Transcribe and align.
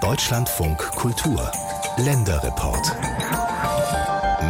Deutschlandfunk 0.00 0.78
Kultur 0.78 1.50
Länderreport 1.96 2.96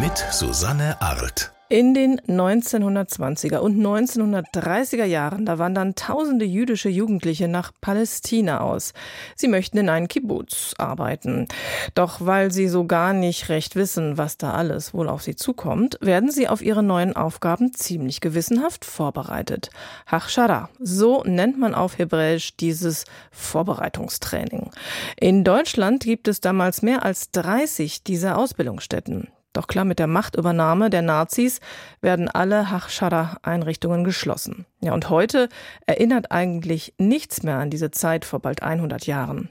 mit 0.03 0.19
Susanne 0.31 1.01
Arlt. 1.01 1.51
In 1.73 1.95
den 1.95 2.21
1920er 2.23 3.59
und 3.59 3.79
1930er 3.79 5.05
Jahren, 5.05 5.47
da 5.47 5.61
wandern 5.61 5.95
tausende 5.95 6.45
jüdische 6.45 6.89
Jugendliche 6.89 7.47
nach 7.47 7.71
Palästina 7.81 8.59
aus. 8.59 8.93
Sie 9.37 9.47
möchten 9.47 9.79
in 9.79 9.89
einen 9.89 10.09
Kibbutz 10.09 10.75
arbeiten. 10.79 11.47
Doch 11.95 12.27
weil 12.27 12.51
sie 12.51 12.67
so 12.67 12.89
gar 12.89 13.13
nicht 13.13 13.51
recht 13.51 13.77
wissen, 13.77 14.19
was 14.19 14.37
da 14.37 14.53
alles 14.55 14.95
wohl 14.95 15.09
auf 15.09 15.23
sie 15.23 15.37
zukommt, 15.37 15.97
werden 16.01 16.33
sie 16.33 16.49
auf 16.49 16.61
ihre 16.61 16.83
neuen 16.83 17.15
Aufgaben 17.15 17.73
ziemlich 17.73 18.21
gewissenhaft 18.21 18.85
vorbereitet. 18.85 19.71
Hachshara, 20.09 20.71
so 20.81 21.23
nennt 21.25 21.57
man 21.57 21.77
auf 21.77 21.99
Hebräisch 21.99 22.57
dieses 22.57 23.05
Vorbereitungstraining. 23.31 24.73
In 25.21 25.45
Deutschland 25.45 26.03
gibt 26.03 26.27
es 26.27 26.41
damals 26.41 26.83
mehr 26.83 27.05
als 27.05 27.31
30 27.31 28.03
dieser 28.03 28.39
Ausbildungsstätten. 28.39 29.29
Doch 29.53 29.67
klar, 29.67 29.85
mit 29.85 29.99
der 29.99 30.07
Machtübernahme 30.07 30.91
der 30.91 31.03
Nazis 31.03 31.61
werden 32.01 32.29
alle 32.29 32.71
Hachschara-Einrichtungen 32.71 34.05
geschlossen. 34.05 34.65
Ja, 34.81 34.95
und 34.95 35.11
heute 35.11 35.49
erinnert 35.87 36.31
eigentlich 36.31 36.95
nichts 36.99 37.43
mehr 37.43 37.59
an 37.59 37.71
diese 37.71 37.91
Zeit 37.91 38.25
vor 38.25 38.39
bald 38.39 38.63
100 38.63 39.07
Jahren. 39.07 39.51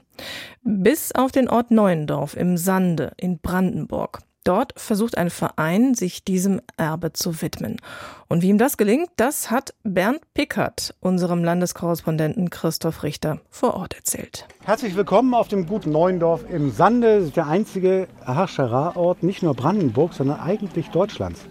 Bis 0.62 1.12
auf 1.12 1.32
den 1.32 1.50
Ort 1.50 1.70
Neuendorf 1.70 2.34
im 2.34 2.56
Sande 2.56 3.12
in 3.18 3.40
Brandenburg. 3.40 4.20
Dort 4.50 4.72
versucht 4.74 5.16
ein 5.16 5.30
Verein, 5.30 5.94
sich 5.94 6.24
diesem 6.24 6.60
Erbe 6.76 7.12
zu 7.12 7.40
widmen. 7.40 7.76
Und 8.26 8.42
wie 8.42 8.48
ihm 8.48 8.58
das 8.58 8.76
gelingt, 8.76 9.08
das 9.14 9.52
hat 9.52 9.74
Bernd 9.84 10.22
Pickert, 10.34 10.92
unserem 10.98 11.44
Landeskorrespondenten 11.44 12.50
Christoph 12.50 13.04
Richter, 13.04 13.38
vor 13.48 13.74
Ort 13.74 13.94
erzählt. 13.94 14.48
Herzlich 14.64 14.96
willkommen 14.96 15.34
auf 15.34 15.46
dem 15.46 15.68
Gut 15.68 15.86
Neuendorf 15.86 16.44
im 16.50 16.72
Sande, 16.72 17.30
der 17.30 17.46
einzige 17.46 18.08
Haschara-Ort 18.26 19.22
nicht 19.22 19.44
nur 19.44 19.54
Brandenburg, 19.54 20.14
sondern 20.14 20.40
eigentlich 20.40 20.88
Deutschlands, 20.88 21.42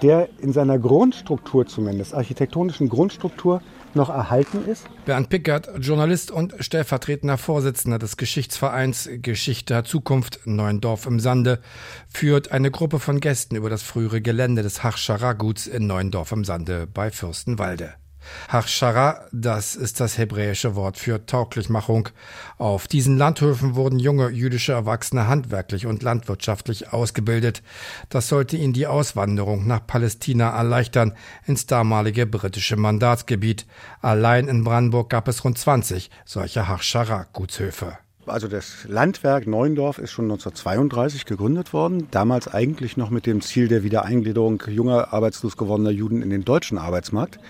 der 0.00 0.30
in 0.38 0.54
seiner 0.54 0.78
Grundstruktur 0.78 1.66
zumindest, 1.66 2.14
architektonischen 2.14 2.88
Grundstruktur, 2.88 3.60
noch 3.94 4.10
erhalten 4.10 4.66
ist? 4.66 4.86
Bernd 5.04 5.28
Pickert, 5.28 5.68
Journalist 5.78 6.30
und 6.30 6.54
stellvertretender 6.60 7.38
Vorsitzender 7.38 7.98
des 7.98 8.16
Geschichtsvereins 8.16 9.08
Geschichte 9.22 9.82
Zukunft 9.84 10.40
Neuendorf 10.44 11.06
im 11.06 11.20
Sande, 11.20 11.60
führt 12.12 12.52
eine 12.52 12.70
Gruppe 12.70 12.98
von 12.98 13.20
Gästen 13.20 13.56
über 13.56 13.70
das 13.70 13.82
frühere 13.82 14.20
Gelände 14.20 14.62
des 14.62 14.82
Hachschara-Guts 14.82 15.66
in 15.66 15.86
Neuendorf 15.86 16.32
im 16.32 16.44
Sande 16.44 16.86
bei 16.86 17.10
Fürstenwalde. 17.10 17.94
Hachshara, 18.48 19.26
das 19.32 19.76
ist 19.76 20.00
das 20.00 20.18
hebräische 20.18 20.74
Wort 20.74 20.96
für 20.96 21.24
Tauglichmachung. 21.26 22.08
Auf 22.58 22.88
diesen 22.88 23.16
Landhöfen 23.16 23.74
wurden 23.74 23.98
junge 23.98 24.30
jüdische 24.30 24.72
Erwachsene 24.72 25.28
handwerklich 25.28 25.86
und 25.86 26.02
landwirtschaftlich 26.02 26.92
ausgebildet. 26.92 27.62
Das 28.08 28.28
sollte 28.28 28.56
ihnen 28.56 28.72
die 28.72 28.86
Auswanderung 28.86 29.66
nach 29.66 29.86
Palästina 29.86 30.50
erleichtern, 30.50 31.14
ins 31.46 31.66
damalige 31.66 32.26
britische 32.26 32.76
Mandatsgebiet. 32.76 33.66
Allein 34.00 34.48
in 34.48 34.64
Brandenburg 34.64 35.10
gab 35.10 35.28
es 35.28 35.44
rund 35.44 35.58
20 35.58 36.10
solcher 36.24 36.68
Hachshara-Gutshöfe. 36.68 37.98
Also 38.26 38.48
das 38.48 38.84
Landwerk 38.86 39.46
Neuendorf 39.46 39.98
ist 39.98 40.12
schon 40.12 40.26
1932 40.26 41.24
gegründet 41.24 41.72
worden, 41.72 42.08
damals 42.10 42.48
eigentlich 42.48 42.96
noch 42.96 43.10
mit 43.10 43.26
dem 43.26 43.40
Ziel 43.40 43.66
der 43.66 43.82
Wiedereingliederung 43.82 44.62
junger 44.68 45.12
arbeitslos 45.12 45.56
gewordener 45.56 45.90
Juden 45.90 46.22
in 46.22 46.30
den 46.30 46.44
deutschen 46.44 46.78
Arbeitsmarkt. 46.78 47.40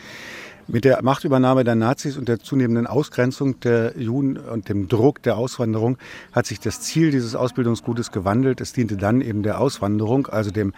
Mit 0.73 0.85
der 0.85 1.03
Machtübernahme 1.03 1.65
der 1.65 1.75
Nazis 1.75 2.17
und 2.17 2.29
der 2.29 2.39
zunehmenden 2.39 2.87
Ausgrenzung 2.87 3.59
der 3.59 3.99
Juden 3.99 4.37
und 4.37 4.69
dem 4.69 4.87
Druck 4.87 5.21
der 5.21 5.37
Auswanderung 5.37 5.99
hat 6.31 6.47
sich 6.47 6.61
das 6.61 6.81
Ziel 6.81 7.11
dieses 7.11 7.35
Ausbildungsgutes 7.35 8.13
gewandelt. 8.13 8.61
Es 8.61 8.73
diente 8.73 8.97
dann 8.97 9.21
eben 9.21 9.43
der 9.43 9.61
Auswanderung, 9.61 10.29
also 10.29 10.53
dem 10.53 10.73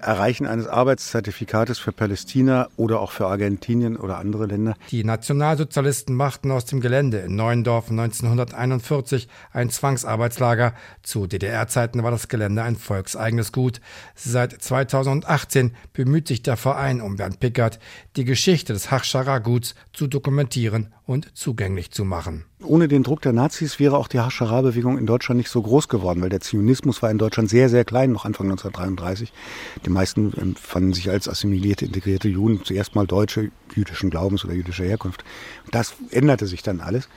Erreichen 0.00 0.46
eines 0.46 0.66
Arbeitszertifikates 0.66 1.78
für 1.78 1.92
Palästina 1.92 2.68
oder 2.76 3.00
auch 3.00 3.12
für 3.12 3.26
Argentinien 3.26 3.96
oder 3.96 4.18
andere 4.18 4.46
Länder. 4.46 4.74
Die 4.90 5.04
Nationalsozialisten 5.04 6.14
machten 6.14 6.50
aus 6.50 6.64
dem 6.64 6.80
Gelände 6.80 7.18
in 7.18 7.36
Neuendorf 7.36 7.90
1941 7.90 9.28
ein 9.52 9.70
Zwangsarbeitslager. 9.70 10.74
Zu 11.02 11.26
DDR-Zeiten 11.26 12.02
war 12.02 12.10
das 12.10 12.28
Gelände 12.28 12.62
ein 12.62 12.76
volkseigenes 12.76 13.52
Gut. 13.52 13.80
Seit 14.14 14.52
2018 14.52 15.74
bemüht 15.92 16.28
sich 16.28 16.42
der 16.42 16.56
Verein 16.56 17.00
um 17.00 17.16
Bernd 17.16 17.40
Pickert, 17.40 17.78
die 18.16 18.24
Geschichte 18.24 18.72
des 18.72 18.90
Hachschara-Guts 18.90 19.74
zu 19.92 20.06
dokumentieren 20.06 20.92
und 21.08 21.34
zugänglich 21.34 21.90
zu 21.90 22.04
machen. 22.04 22.44
Ohne 22.62 22.86
den 22.86 23.02
Druck 23.02 23.22
der 23.22 23.32
Nazis 23.32 23.80
wäre 23.80 23.96
auch 23.96 24.08
die 24.08 24.20
Haschara-Bewegung 24.20 24.98
in 24.98 25.06
Deutschland 25.06 25.38
nicht 25.38 25.48
so 25.48 25.62
groß 25.62 25.88
geworden, 25.88 26.20
weil 26.20 26.28
der 26.28 26.42
Zionismus 26.42 27.00
war 27.00 27.10
in 27.10 27.16
Deutschland 27.16 27.48
sehr, 27.48 27.70
sehr 27.70 27.86
klein, 27.86 28.12
noch 28.12 28.26
Anfang 28.26 28.50
1933. 28.50 29.32
Die 29.86 29.90
meisten 29.90 30.34
empfanden 30.34 30.92
sich 30.92 31.08
als 31.08 31.26
assimilierte, 31.26 31.86
integrierte 31.86 32.28
Juden, 32.28 32.62
zuerst 32.62 32.94
mal 32.94 33.06
Deutsche 33.06 33.50
jüdischen 33.74 34.10
Glaubens 34.10 34.44
oder 34.44 34.52
jüdischer 34.52 34.84
Herkunft. 34.84 35.24
Das 35.70 35.94
änderte 36.10 36.46
sich 36.46 36.62
dann 36.62 36.80
alles. 36.80 37.08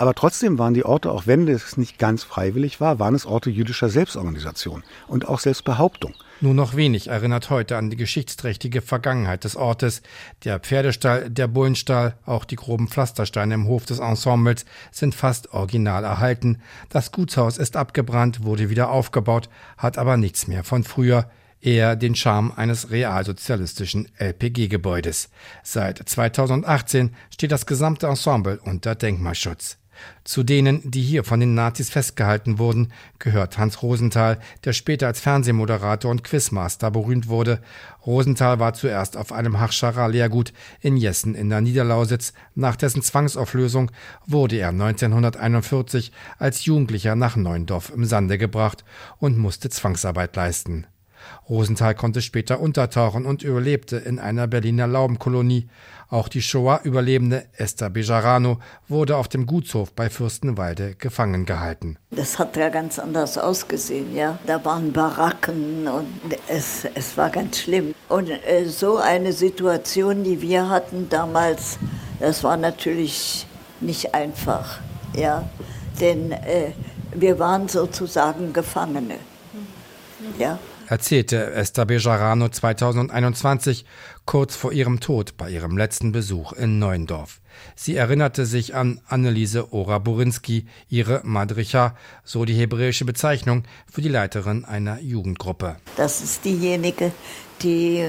Aber 0.00 0.14
trotzdem 0.14 0.58
waren 0.58 0.72
die 0.72 0.86
Orte, 0.86 1.10
auch 1.10 1.26
wenn 1.26 1.46
es 1.46 1.76
nicht 1.76 1.98
ganz 1.98 2.22
freiwillig 2.22 2.80
war, 2.80 2.98
waren 2.98 3.14
es 3.14 3.26
Orte 3.26 3.50
jüdischer 3.50 3.90
Selbstorganisation 3.90 4.82
und 5.08 5.28
auch 5.28 5.40
Selbstbehauptung. 5.40 6.14
Nur 6.40 6.54
noch 6.54 6.74
wenig 6.74 7.08
erinnert 7.08 7.50
heute 7.50 7.76
an 7.76 7.90
die 7.90 7.98
geschichtsträchtige 7.98 8.80
Vergangenheit 8.80 9.44
des 9.44 9.56
Ortes. 9.56 10.00
Der 10.44 10.58
Pferdestall, 10.58 11.28
der 11.28 11.48
Bullenstall, 11.48 12.14
auch 12.24 12.46
die 12.46 12.56
groben 12.56 12.88
Pflastersteine 12.88 13.52
im 13.52 13.66
Hof 13.66 13.84
des 13.84 13.98
Ensembles 13.98 14.64
sind 14.90 15.14
fast 15.14 15.52
original 15.52 16.02
erhalten. 16.02 16.62
Das 16.88 17.12
Gutshaus 17.12 17.58
ist 17.58 17.76
abgebrannt, 17.76 18.42
wurde 18.42 18.70
wieder 18.70 18.88
aufgebaut, 18.88 19.50
hat 19.76 19.98
aber 19.98 20.16
nichts 20.16 20.48
mehr 20.48 20.64
von 20.64 20.82
früher 20.82 21.28
eher 21.60 21.94
den 21.94 22.14
Charme 22.14 22.52
eines 22.56 22.90
realsozialistischen 22.90 24.08
LPG-Gebäudes. 24.16 25.28
Seit 25.62 26.08
2018 26.08 27.14
steht 27.28 27.52
das 27.52 27.66
gesamte 27.66 28.06
Ensemble 28.06 28.58
unter 28.64 28.94
Denkmalschutz. 28.94 29.76
Zu 30.24 30.42
denen, 30.42 30.90
die 30.90 31.02
hier 31.02 31.24
von 31.24 31.40
den 31.40 31.54
Nazis 31.54 31.90
festgehalten 31.90 32.58
wurden, 32.58 32.92
gehört 33.18 33.58
Hans 33.58 33.82
Rosenthal, 33.82 34.38
der 34.64 34.72
später 34.72 35.06
als 35.06 35.20
Fernsehmoderator 35.20 36.10
und 36.10 36.24
Quizmaster 36.24 36.90
berühmt 36.90 37.28
wurde. 37.28 37.60
Rosenthal 38.06 38.58
war 38.58 38.72
zuerst 38.74 39.16
auf 39.16 39.32
einem 39.32 39.60
Hachschara-Lehrgut 39.60 40.52
in 40.80 40.96
Jessen 40.96 41.34
in 41.34 41.50
der 41.50 41.60
Niederlausitz. 41.60 42.32
Nach 42.54 42.76
dessen 42.76 43.02
Zwangsauflösung 43.02 43.90
wurde 44.26 44.56
er 44.56 44.68
1941 44.68 46.12
als 46.38 46.64
Jugendlicher 46.64 47.14
nach 47.14 47.36
Neuendorf 47.36 47.90
im 47.90 48.04
Sande 48.04 48.38
gebracht 48.38 48.84
und 49.18 49.38
musste 49.38 49.70
Zwangsarbeit 49.70 50.34
leisten. 50.36 50.86
Rosenthal 51.48 51.94
konnte 51.94 52.22
später 52.22 52.60
untertauchen 52.60 53.26
und 53.26 53.42
überlebte 53.42 53.96
in 53.96 54.18
einer 54.18 54.46
Berliner 54.46 54.86
Laubenkolonie. 54.86 55.68
Auch 56.10 56.26
die 56.26 56.42
Shoah-Überlebende 56.42 57.44
Esther 57.56 57.88
Bejarano 57.88 58.58
wurde 58.88 59.16
auf 59.16 59.28
dem 59.28 59.46
Gutshof 59.46 59.92
bei 59.92 60.10
Fürstenwalde 60.10 60.96
gefangen 60.96 61.46
gehalten. 61.46 61.98
Das 62.10 62.40
hat 62.40 62.56
ja 62.56 62.68
ganz 62.68 62.98
anders 62.98 63.38
ausgesehen, 63.38 64.16
ja. 64.16 64.36
Da 64.44 64.64
waren 64.64 64.92
Baracken 64.92 65.86
und 65.86 66.08
es, 66.48 66.84
es 66.96 67.16
war 67.16 67.30
ganz 67.30 67.60
schlimm. 67.60 67.94
Und 68.08 68.28
äh, 68.28 68.64
so 68.66 68.96
eine 68.96 69.32
Situation, 69.32 70.24
die 70.24 70.42
wir 70.42 70.68
hatten 70.68 71.08
damals, 71.08 71.78
das 72.18 72.42
war 72.42 72.56
natürlich 72.56 73.46
nicht 73.80 74.12
einfach, 74.12 74.80
ja. 75.14 75.48
Denn 76.00 76.32
äh, 76.32 76.72
wir 77.14 77.38
waren 77.38 77.68
sozusagen 77.68 78.52
Gefangene, 78.52 79.16
ja 80.38 80.58
erzählte 80.90 81.52
Esther 81.52 81.86
Bejarano 81.86 82.48
2021, 82.48 83.84
kurz 84.26 84.56
vor 84.56 84.72
ihrem 84.72 84.98
Tod 84.98 85.36
bei 85.36 85.48
ihrem 85.48 85.78
letzten 85.78 86.10
Besuch 86.10 86.52
in 86.52 86.80
Neuendorf. 86.80 87.40
Sie 87.76 87.94
erinnerte 87.94 88.44
sich 88.44 88.74
an 88.74 89.00
Anneliese 89.06 89.72
Ora-Burinski, 89.72 90.66
ihre 90.88 91.20
Madricha, 91.22 91.94
so 92.24 92.44
die 92.44 92.54
hebräische 92.54 93.04
Bezeichnung 93.04 93.62
für 93.90 94.02
die 94.02 94.08
Leiterin 94.08 94.64
einer 94.64 95.00
Jugendgruppe. 95.00 95.76
Das 95.96 96.22
ist 96.22 96.44
diejenige, 96.44 97.12
die, 97.62 98.04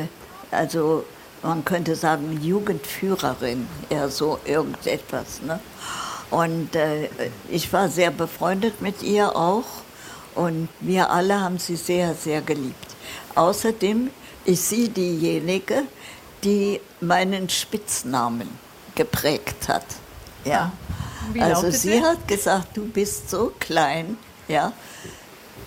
also 0.49 1.05
man 1.43 1.63
könnte 1.63 1.95
sagen, 1.95 2.39
Jugendführerin, 2.41 3.67
eher 3.89 4.09
so 4.09 4.39
irgendetwas. 4.43 5.41
Ne? 5.45 5.59
Und 6.31 6.75
äh, 6.75 7.09
ich 7.47 7.71
war 7.73 7.89
sehr 7.89 8.09
befreundet 8.09 8.81
mit 8.81 9.03
ihr 9.03 9.35
auch. 9.35 9.65
Und 10.35 10.69
wir 10.79 11.09
alle 11.09 11.39
haben 11.39 11.59
sie 11.59 11.75
sehr, 11.75 12.13
sehr 12.13 12.41
geliebt. 12.41 12.95
Außerdem 13.35 14.09
ist 14.45 14.69
sie 14.69 14.89
diejenige, 14.89 15.83
die 16.43 16.79
meinen 16.99 17.49
Spitznamen 17.49 18.49
geprägt 18.95 19.67
hat. 19.67 19.85
Ja. 20.45 20.71
Ah, 21.37 21.43
also 21.45 21.69
sie 21.69 22.01
hat 22.01 22.27
gesagt, 22.27 22.75
du 22.75 22.87
bist 22.87 23.29
so 23.29 23.51
klein, 23.59 24.17
ja. 24.47 24.73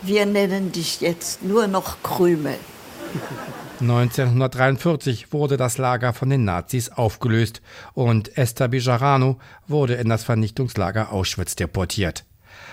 Wir 0.02 0.26
nennen 0.26 0.72
dich 0.72 1.00
jetzt 1.00 1.42
nur 1.42 1.66
noch 1.66 2.02
Krümel. 2.02 2.56
1943 3.80 5.32
wurde 5.32 5.56
das 5.56 5.78
Lager 5.78 6.12
von 6.12 6.30
den 6.30 6.44
Nazis 6.44 6.90
aufgelöst 6.90 7.60
und 7.92 8.36
Esther 8.36 8.68
Bejarano 8.68 9.38
wurde 9.66 9.94
in 9.94 10.08
das 10.08 10.24
Vernichtungslager 10.24 11.12
Auschwitz 11.12 11.56
deportiert. 11.56 12.24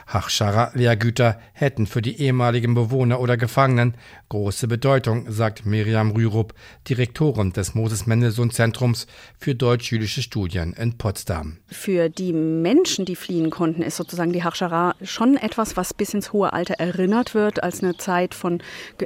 Hachscharer 0.07 0.71
Lehrgüter 0.73 1.39
hätten 1.53 1.87
für 1.87 2.01
die 2.01 2.19
ehemaligen 2.19 2.73
Bewohner 2.73 3.19
oder 3.19 3.37
Gefangenen 3.37 3.95
große 4.31 4.69
Bedeutung, 4.69 5.29
sagt 5.29 5.65
Miriam 5.65 6.11
Rürup, 6.11 6.53
Direktorin 6.87 7.51
des 7.51 7.75
Moses 7.75 8.07
Mendelssohn 8.07 8.49
Zentrums 8.49 9.05
für 9.37 9.55
deutsch-jüdische 9.55 10.21
Studien 10.21 10.71
in 10.71 10.97
Potsdam. 10.97 11.57
Für 11.67 12.07
die 12.07 12.31
Menschen, 12.31 13.03
die 13.03 13.17
fliehen 13.17 13.49
konnten, 13.49 13.81
ist 13.81 13.97
sozusagen 13.97 14.31
die 14.31 14.43
Hachschara 14.43 14.95
schon 15.03 15.35
etwas, 15.35 15.75
was 15.75 15.93
bis 15.93 16.13
ins 16.13 16.31
hohe 16.31 16.53
Alter 16.53 16.75
erinnert 16.75 17.33
wird, 17.33 17.61
als 17.61 17.83
eine 17.83 17.97
Zeit 17.97 18.33
von 18.33 18.61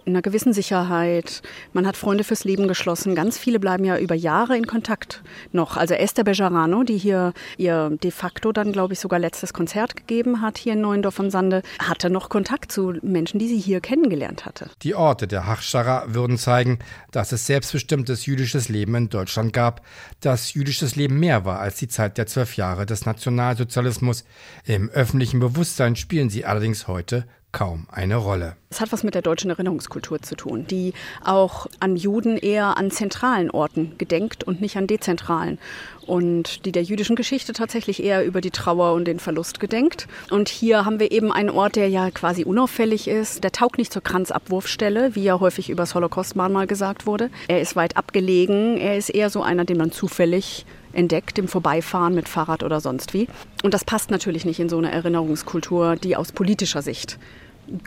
einer 0.05 0.21
gewissen 0.21 0.53
Sicherheit. 0.53 1.41
Man 1.73 1.87
hat 1.87 1.97
Freunde 1.97 2.23
fürs 2.23 2.43
Leben 2.43 2.67
geschlossen. 2.67 3.15
Ganz 3.15 3.39
viele 3.39 3.59
bleiben 3.59 3.83
ja 3.83 3.97
über 3.97 4.13
Jahre 4.13 4.55
in 4.55 4.67
Kontakt 4.67 5.23
noch. 5.51 5.75
Also 5.75 5.95
Esther 5.95 6.23
Bejarano, 6.23 6.83
die 6.83 6.99
hier 6.99 7.33
ihr 7.57 7.97
de 8.03 8.11
facto 8.11 8.51
dann, 8.51 8.71
glaube 8.71 8.93
ich, 8.93 8.99
sogar 8.99 9.17
letztes 9.17 9.53
Konzert 9.53 9.95
gegeben 9.95 10.41
hat 10.41 10.59
hier 10.59 10.73
in 10.73 10.81
Neuendorf 10.85 11.19
am 11.19 11.31
Sande, 11.31 11.63
hatte 11.79 12.11
noch 12.11 12.29
Kontakt 12.29 12.71
zu 12.71 12.93
Menschen, 13.01 13.39
die 13.39 13.47
sie 13.47 13.57
hier 13.57 13.81
kennengelernt 13.81 14.45
hatte. 14.45 14.69
Die 14.83 14.93
Orte 14.93 15.27
der 15.27 15.47
Hachschara 15.47 16.05
würden 16.07 16.37
zeigen, 16.37 16.77
dass 17.11 17.31
es 17.31 17.47
selbstbestimmtes 17.47 18.27
jüdisches 18.27 18.69
Leben 18.69 18.93
in 18.93 19.09
Deutschland 19.09 19.51
gab, 19.51 19.81
dass 20.19 20.53
jüdisches 20.53 20.95
Leben 20.95 21.19
mehr 21.19 21.43
war 21.43 21.59
als 21.59 21.77
die 21.77 21.87
Zeit 21.87 22.17
der 22.17 22.27
zwölf 22.27 22.55
Jahre 22.55 22.85
des 22.85 23.05
Nationalsozialismus. 23.05 24.25
Im 24.65 24.89
öffentlichen 24.89 25.39
Bewusstsein 25.39 25.95
spielen 25.95 26.29
sie 26.29 26.45
allerdings 26.45 26.87
heute 26.87 27.25
kaum 27.51 27.87
eine 27.89 28.17
Rolle. 28.17 28.57
Es 28.75 28.81
hat 28.81 28.91
was 28.91 29.03
mit 29.03 29.15
der 29.15 29.21
deutschen 29.21 29.49
Erinnerungskultur 29.51 30.21
zu 30.21 30.35
tun, 30.35 30.67
die 30.67 30.91
auch 31.23 31.67
an 31.79 31.95
Juden 31.95 32.35
eher 32.35 32.75
an 32.75 32.91
zentralen 32.91 33.49
Orten 33.49 33.93
gedenkt 33.97 34.43
und 34.43 34.59
nicht 34.59 34.75
an 34.75 34.85
dezentralen. 34.85 35.59
Und 36.05 36.65
die 36.65 36.73
der 36.73 36.83
jüdischen 36.83 37.15
Geschichte 37.15 37.53
tatsächlich 37.53 38.03
eher 38.03 38.25
über 38.25 38.41
die 38.41 38.51
Trauer 38.51 38.91
und 38.91 39.05
den 39.05 39.19
Verlust 39.19 39.61
gedenkt. 39.61 40.09
Und 40.29 40.49
hier 40.49 40.83
haben 40.83 40.99
wir 40.99 41.13
eben 41.13 41.31
einen 41.31 41.49
Ort, 41.51 41.77
der 41.77 41.87
ja 41.87 42.11
quasi 42.11 42.43
unauffällig 42.43 43.07
ist. 43.07 43.45
Der 43.45 43.53
taugt 43.53 43.77
nicht 43.77 43.93
zur 43.93 44.03
Kranzabwurfstelle, 44.03 45.15
wie 45.15 45.23
ja 45.23 45.39
häufig 45.39 45.69
über 45.69 45.83
das 45.83 45.95
Holocaust-Mahnmal 45.95 46.67
gesagt 46.67 47.05
wurde. 47.05 47.29
Er 47.47 47.61
ist 47.61 47.77
weit 47.77 47.95
abgelegen. 47.95 48.75
Er 48.75 48.97
ist 48.97 49.07
eher 49.07 49.29
so 49.29 49.41
einer, 49.41 49.63
den 49.63 49.77
man 49.77 49.93
zufällig 49.93 50.65
entdeckt 50.91 51.39
im 51.39 51.47
Vorbeifahren 51.47 52.13
mit 52.13 52.27
Fahrrad 52.27 52.61
oder 52.61 52.81
sonst 52.81 53.13
wie. 53.13 53.29
Und 53.63 53.73
das 53.73 53.85
passt 53.85 54.11
natürlich 54.11 54.43
nicht 54.43 54.59
in 54.59 54.67
so 54.67 54.77
eine 54.77 54.91
Erinnerungskultur, 54.91 55.95
die 55.95 56.17
aus 56.17 56.33
politischer 56.33 56.81
Sicht 56.81 57.17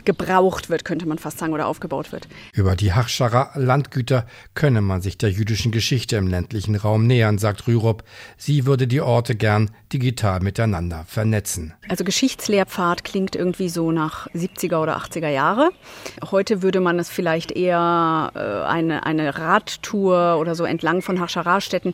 gebraucht 0.05 0.69
wird, 0.69 0.85
könnte 0.85 1.07
man 1.07 1.17
fast 1.17 1.39
sagen, 1.39 1.53
oder 1.53 1.67
aufgebaut 1.67 2.11
wird. 2.11 2.27
Über 2.53 2.75
die 2.75 2.93
Hachscharer 2.93 3.51
Landgüter 3.55 4.25
könne 4.53 4.81
man 4.81 5.01
sich 5.01 5.17
der 5.17 5.31
jüdischen 5.31 5.71
Geschichte 5.71 6.15
im 6.17 6.27
ländlichen 6.27 6.75
Raum 6.75 7.07
nähern, 7.07 7.37
sagt 7.37 7.67
Rürup. 7.67 8.03
Sie 8.37 8.65
würde 8.65 8.87
die 8.87 9.01
Orte 9.01 9.35
gern 9.35 9.71
digital 9.91 10.39
miteinander 10.41 11.05
vernetzen. 11.07 11.73
Also 11.87 12.03
Geschichtslehrpfad 12.03 13.03
klingt 13.03 13.35
irgendwie 13.35 13.69
so 13.69 13.91
nach 13.91 14.27
70er 14.27 14.81
oder 14.81 14.97
80er 14.97 15.29
Jahre. 15.29 15.71
Heute 16.31 16.61
würde 16.61 16.79
man 16.79 16.99
es 16.99 17.09
vielleicht 17.09 17.51
eher 17.51 18.31
äh, 18.35 18.67
eine, 18.67 19.05
eine 19.05 19.37
Radtour 19.37 20.37
oder 20.39 20.55
so 20.55 20.63
entlang 20.63 21.01
von 21.01 21.19
Hachschararstätten 21.19 21.93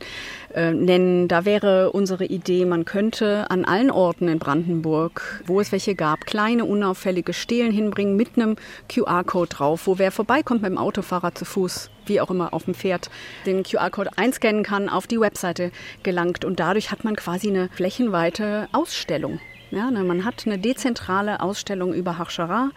äh, 0.53 0.73
nennen. 0.73 1.27
Da 1.27 1.45
wäre 1.45 1.91
unsere 1.91 2.25
Idee, 2.25 2.65
man 2.65 2.85
könnte 2.85 3.49
an 3.49 3.65
allen 3.65 3.91
Orten 3.91 4.27
in 4.27 4.39
Brandenburg, 4.39 5.43
wo 5.45 5.61
es 5.61 5.71
welche 5.71 5.95
gab, 5.95 6.25
kleine 6.25 6.65
unauffällige 6.65 7.33
Stelen 7.33 7.71
hinbringen 7.75 8.15
mit 8.15 8.35
einem 8.35 8.55
QR-Code 8.89 9.49
drauf, 9.49 9.87
wo 9.87 9.99
wer 9.99 10.11
vorbeikommt 10.11 10.61
mit 10.61 10.71
dem 10.71 10.77
Autofahrer 10.77 11.35
zu 11.35 11.45
Fuß, 11.45 11.89
wie 12.05 12.21
auch 12.21 12.31
immer 12.31 12.53
auf 12.53 12.65
dem 12.65 12.73
Pferd, 12.73 13.09
den 13.45 13.63
QR-Code 13.63 14.17
einscannen 14.17 14.63
kann, 14.63 14.89
auf 14.89 15.07
die 15.07 15.19
Webseite 15.19 15.71
gelangt 16.03 16.45
und 16.45 16.59
dadurch 16.59 16.91
hat 16.91 17.03
man 17.03 17.15
quasi 17.15 17.49
eine 17.49 17.69
flächenweite 17.69 18.67
Ausstellung. 18.71 19.39
Ja, 19.71 19.91
ne, 19.91 20.03
man 20.03 20.25
hat 20.25 20.43
eine 20.45 20.59
dezentrale 20.59 21.41
Ausstellung 21.41 21.93
über 21.93 22.17
Hachschara 22.17 22.71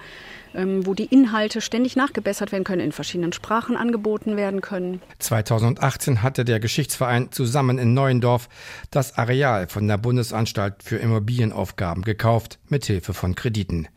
ähm, 0.55 0.87
wo 0.87 0.94
die 0.94 1.05
Inhalte 1.05 1.61
ständig 1.61 1.96
nachgebessert 1.96 2.52
werden 2.52 2.64
können, 2.64 2.81
in 2.81 2.93
verschiedenen 2.93 3.32
Sprachen 3.32 3.76
angeboten 3.76 4.37
werden 4.37 4.61
können. 4.61 5.00
2018 5.19 6.23
hatte 6.23 6.44
der 6.44 6.61
Geschichtsverein 6.61 7.32
zusammen 7.32 7.79
in 7.79 7.94
Neuendorf 7.94 8.49
das 8.90 9.17
Areal 9.19 9.69
von 9.69 9.87
der 9.87 9.99
Bundesanstalt 9.99 10.82
für 10.82 10.96
Immobilienaufgaben 10.96 12.02
gekauft, 12.02 12.58
mit 12.69 12.85
Hilfe 12.87 13.14
von 13.14 13.35
Krediten. 13.35 13.88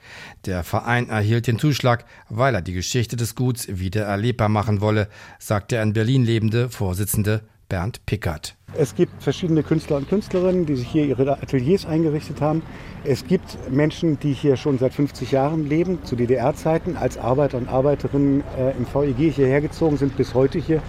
Der 0.46 0.64
Verein 0.64 1.10
erhielt 1.10 1.48
den 1.48 1.60
Zuschlag, 1.60 2.06
weil 2.30 2.56
er 2.56 2.62
die 2.62 2.74
Geschichte 2.74 3.16
des 3.16 3.36
Guts 3.36 3.68
wieder 3.68 4.04
erlebbar 4.04 4.50
machen 4.50 4.82
wolle, 4.82 5.08
sagt 5.40 5.72
der 5.72 5.84
in 5.84 5.94
Berlin 5.94 6.26
lebende 6.26 6.70
Vorsitzende 6.70 7.42
Bernd 7.70 8.06
Pickert. 8.06 8.58
Es 8.74 8.96
gibt 8.96 9.22
verschiedene 9.22 9.64
Künstler 9.64 9.98
und 9.98 10.08
Künstlerinnen, 10.08 10.66
die 10.66 10.78
sich 10.78 10.88
hier 10.88 11.06
ihre 11.06 11.30
Ateliers 11.42 11.86
eingerichtet 11.86 12.40
haben. 12.40 12.62
Es 13.04 13.28
gibt 13.28 13.58
Menschen, 13.70 14.18
die 14.20 14.32
hier 14.32 14.56
schon 14.56 14.78
seit 14.78 14.94
50 14.94 15.32
Jahren 15.32 15.68
leben, 15.68 16.00
zu 16.06 16.16
DDR-Zeiten, 16.16 16.96
als 16.96 17.18
Arbeiter 17.18 17.58
und 17.58 17.68
Arbeiterinnen 17.68 18.44
äh, 18.58 18.72
im 18.78 18.86
VEG 18.86 19.34
hierher 19.34 19.60
gezogen 19.60 19.98
sind, 19.98 20.16
bis 20.16 20.34
heute 20.34 20.58
hier 20.58 20.82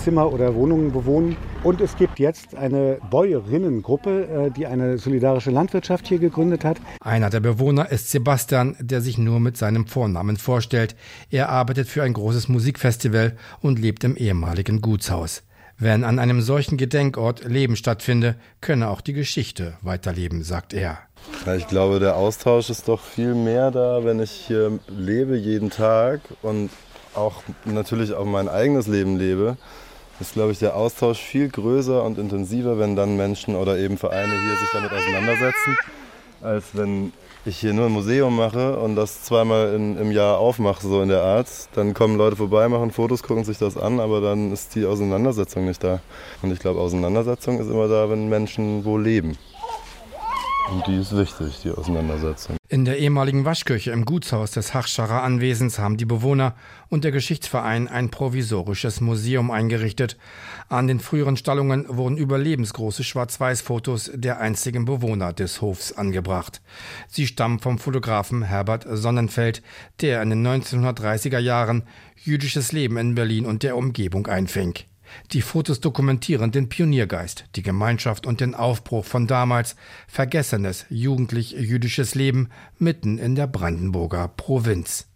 Zimmer 0.00 0.30
oder 0.32 0.54
Wohnungen 0.54 0.92
bewohnen. 0.92 1.36
Und 1.62 1.80
es 1.80 1.96
gibt 1.96 2.18
jetzt 2.18 2.54
eine 2.54 2.98
Bäuerinnengruppe, 3.10 4.48
äh, 4.48 4.50
die 4.50 4.66
eine 4.66 4.98
solidarische 4.98 5.50
Landwirtschaft 5.50 6.08
hier 6.08 6.18
gegründet 6.18 6.64
hat. 6.64 6.78
Einer 7.00 7.30
der 7.30 7.40
Bewohner 7.40 7.90
ist 7.90 8.10
Sebastian, 8.10 8.76
der 8.80 9.00
sich 9.00 9.16
nur 9.16 9.40
mit 9.40 9.56
seinem 9.56 9.86
Vornamen 9.86 10.36
vorstellt. 10.36 10.94
Er 11.30 11.48
arbeitet 11.48 11.88
für 11.88 12.02
ein 12.02 12.12
großes 12.12 12.48
Musikfestival 12.48 13.36
und 13.60 13.78
lebt 13.78 14.04
im 14.04 14.16
ehemaligen 14.16 14.82
Gutshaus. 14.82 15.42
Wenn 15.82 16.04
an 16.04 16.18
einem 16.18 16.42
solchen 16.42 16.76
Gedenkort 16.76 17.42
Leben 17.44 17.74
stattfinde, 17.74 18.34
könne 18.60 18.90
auch 18.90 19.00
die 19.00 19.14
Geschichte 19.14 19.78
weiterleben, 19.80 20.42
sagt 20.44 20.74
er. 20.74 20.98
Ich 21.56 21.68
glaube, 21.68 22.00
der 22.00 22.16
Austausch 22.16 22.68
ist 22.68 22.86
doch 22.86 23.00
viel 23.00 23.34
mehr 23.34 23.70
da, 23.70 24.04
wenn 24.04 24.20
ich 24.20 24.30
hier 24.30 24.78
lebe 24.88 25.38
jeden 25.38 25.70
Tag 25.70 26.20
und 26.42 26.68
auch 27.14 27.42
natürlich 27.64 28.12
auch 28.12 28.26
mein 28.26 28.46
eigenes 28.46 28.88
Leben 28.88 29.16
lebe. 29.16 29.56
Ist, 30.20 30.34
glaube 30.34 30.52
ich, 30.52 30.58
der 30.58 30.76
Austausch 30.76 31.18
viel 31.18 31.48
größer 31.48 32.04
und 32.04 32.18
intensiver, 32.18 32.78
wenn 32.78 32.94
dann 32.94 33.16
Menschen 33.16 33.56
oder 33.56 33.78
eben 33.78 33.96
Vereine 33.96 34.32
hier 34.38 34.56
sich 34.58 34.68
damit 34.74 34.92
auseinandersetzen, 34.92 35.78
als 36.42 36.64
wenn 36.74 37.14
ich 37.44 37.58
hier 37.58 37.72
nur 37.72 37.86
ein 37.86 37.92
Museum 37.92 38.36
mache 38.36 38.78
und 38.78 38.96
das 38.96 39.22
zweimal 39.22 39.74
in, 39.74 39.96
im 39.96 40.12
Jahr 40.12 40.38
aufmache, 40.38 40.86
so 40.86 41.02
in 41.02 41.08
der 41.08 41.22
Art, 41.22 41.48
dann 41.74 41.94
kommen 41.94 42.16
Leute 42.16 42.36
vorbei, 42.36 42.68
machen 42.68 42.90
Fotos, 42.90 43.22
gucken 43.22 43.44
sich 43.44 43.58
das 43.58 43.76
an, 43.76 43.98
aber 44.00 44.20
dann 44.20 44.52
ist 44.52 44.74
die 44.74 44.84
Auseinandersetzung 44.84 45.64
nicht 45.64 45.82
da. 45.82 46.00
Und 46.42 46.52
ich 46.52 46.58
glaube, 46.58 46.80
Auseinandersetzung 46.80 47.58
ist 47.58 47.70
immer 47.70 47.88
da, 47.88 48.10
wenn 48.10 48.28
Menschen 48.28 48.84
wo 48.84 48.98
leben. 48.98 49.38
Und 50.70 50.86
die 50.86 50.96
ist 50.96 51.16
wichtig, 51.16 51.60
die 51.64 51.70
Auseinandersetzung. 51.72 52.56
In 52.68 52.84
der 52.84 52.98
ehemaligen 52.98 53.44
Waschküche 53.44 53.90
im 53.90 54.04
Gutshaus 54.04 54.52
des 54.52 54.72
Hachscharer 54.72 55.24
Anwesens 55.24 55.80
haben 55.80 55.96
die 55.96 56.04
Bewohner 56.04 56.54
und 56.88 57.02
der 57.02 57.10
Geschichtsverein 57.10 57.88
ein 57.88 58.12
provisorisches 58.12 59.00
Museum 59.00 59.50
eingerichtet. 59.50 60.16
An 60.68 60.86
den 60.86 61.00
früheren 61.00 61.36
Stallungen 61.36 61.86
wurden 61.88 62.16
überlebensgroße 62.16 63.02
Schwarz-Weiß-Fotos 63.02 64.12
der 64.14 64.38
einzigen 64.38 64.84
Bewohner 64.84 65.32
des 65.32 65.60
Hofs 65.60 65.90
angebracht. 65.90 66.62
Sie 67.08 67.26
stammen 67.26 67.58
vom 67.58 67.80
Fotografen 67.80 68.42
Herbert 68.42 68.86
Sonnenfeld, 68.88 69.62
der 70.00 70.22
in 70.22 70.30
den 70.30 70.46
1930er 70.46 71.40
Jahren 71.40 71.82
jüdisches 72.14 72.70
Leben 72.70 72.96
in 72.96 73.16
Berlin 73.16 73.46
und 73.46 73.64
der 73.64 73.76
Umgebung 73.76 74.28
einfing. 74.28 74.74
Die 75.32 75.42
Fotos 75.42 75.80
dokumentieren 75.80 76.52
den 76.52 76.68
Pioniergeist, 76.68 77.44
die 77.56 77.62
Gemeinschaft 77.62 78.26
und 78.26 78.40
den 78.40 78.54
Aufbruch 78.54 79.04
von 79.04 79.26
damals 79.26 79.76
vergessenes 80.06 80.86
jugendlich-jüdisches 80.88 82.14
Leben 82.14 82.48
mitten 82.78 83.18
in 83.18 83.34
der 83.34 83.46
Brandenburger 83.46 84.28
Provinz. 84.28 85.09